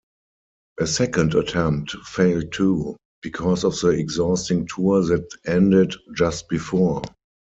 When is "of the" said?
3.63-3.89